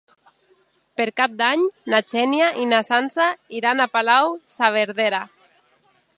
[1.01, 1.65] Per Cap d'Any
[1.95, 3.29] na Xènia i na Sança
[3.61, 5.23] iran a Palau-saverdera.